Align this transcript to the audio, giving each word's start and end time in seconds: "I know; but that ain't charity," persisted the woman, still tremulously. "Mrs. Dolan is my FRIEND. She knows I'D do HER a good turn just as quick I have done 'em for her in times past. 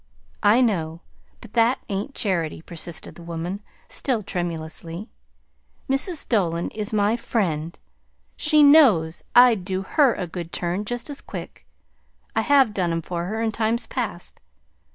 "I 0.41 0.61
know; 0.61 1.01
but 1.41 1.53
that 1.53 1.77
ain't 1.87 2.15
charity," 2.15 2.63
persisted 2.63 3.13
the 3.13 3.21
woman, 3.21 3.61
still 3.87 4.23
tremulously. 4.23 5.09
"Mrs. 5.87 6.27
Dolan 6.27 6.71
is 6.71 6.91
my 6.91 7.15
FRIEND. 7.15 7.77
She 8.35 8.63
knows 8.63 9.21
I'D 9.35 9.63
do 9.63 9.83
HER 9.83 10.15
a 10.15 10.25
good 10.25 10.51
turn 10.51 10.85
just 10.85 11.11
as 11.11 11.21
quick 11.21 11.67
I 12.35 12.41
have 12.41 12.73
done 12.73 12.91
'em 12.91 13.03
for 13.03 13.25
her 13.25 13.43
in 13.43 13.51
times 13.51 13.85
past. 13.85 14.41